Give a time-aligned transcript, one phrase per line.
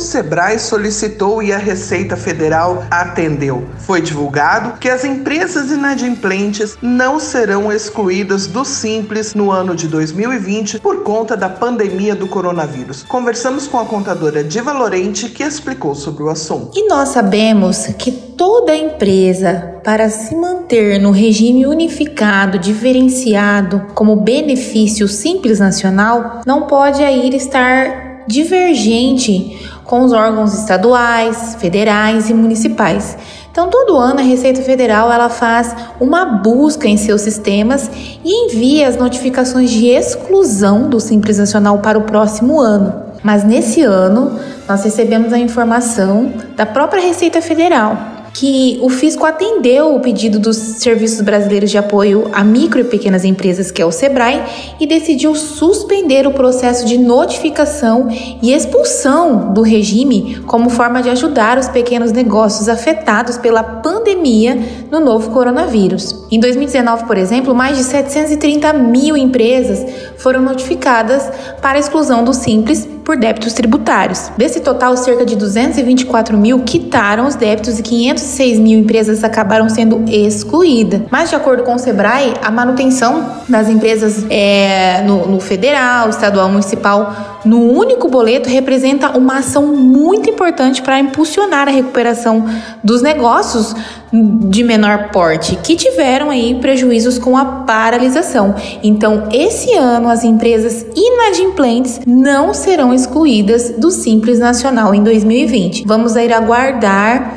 [0.00, 3.66] O Sebrae solicitou e a Receita Federal atendeu.
[3.80, 10.80] Foi divulgado que as empresas inadimplentes não serão excluídas do Simples no ano de 2020
[10.80, 13.02] por conta da pandemia do coronavírus.
[13.02, 16.70] Conversamos com a contadora Diva Lorente que explicou sobre o assunto.
[16.74, 25.06] E nós sabemos que toda empresa, para se manter no regime unificado, diferenciado, como benefício
[25.06, 33.16] simples nacional, não pode aí estar divergente com os órgãos estaduais, federais e municipais.
[33.50, 37.90] Então, todo ano a Receita Federal ela faz uma busca em seus sistemas
[38.24, 42.94] e envia as notificações de exclusão do Simples Nacional para o próximo ano.
[43.22, 48.09] Mas nesse ano, nós recebemos a informação da própria Receita Federal
[48.40, 53.22] que o fisco atendeu o pedido dos Serviços Brasileiros de Apoio a Micro e Pequenas
[53.22, 54.40] Empresas, que é o SEBRAE,
[54.80, 58.08] e decidiu suspender o processo de notificação
[58.42, 64.58] e expulsão do regime como forma de ajudar os pequenos negócios afetados pela pandemia
[64.90, 66.24] no novo coronavírus.
[66.30, 69.84] Em 2019, por exemplo, mais de 730 mil empresas
[70.16, 71.28] foram notificadas
[71.60, 74.30] para a exclusão do Simples por débitos tributários.
[74.36, 77.82] Desse total, cerca de 224 mil quitaram os débitos e
[78.30, 81.02] 506 mil empresas acabaram sendo excluídas.
[81.10, 86.48] Mas, de acordo com o Sebrae, a manutenção das empresas é, no, no federal, estadual,
[86.48, 92.44] municipal, no único boleto representa uma ação muito importante para impulsionar a recuperação
[92.82, 93.74] dos negócios
[94.12, 98.54] de menor porte que tiveram aí prejuízos com a paralisação.
[98.82, 105.84] Então, esse ano as empresas inadimplentes não serão excluídas do Simples Nacional em 2020.
[105.86, 107.36] Vamos ir aguardar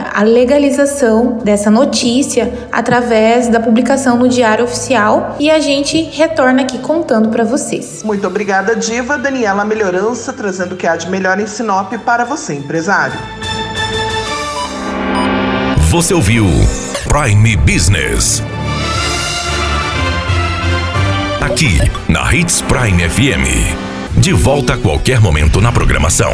[0.00, 6.62] é, a legalização dessa notícia através da publicação no Diário Oficial e a gente retorna
[6.62, 8.02] aqui contando para vocês.
[8.02, 9.18] Muito obrigada, Diva.
[9.18, 13.18] Daniela Melhorança trazendo o que há de melhor em Sinop para você, empresário.
[15.90, 16.46] Você ouviu
[17.08, 18.42] Prime Business.
[21.40, 21.78] Aqui,
[22.08, 24.18] na Hits Prime FM.
[24.18, 26.32] De volta a qualquer momento na programação.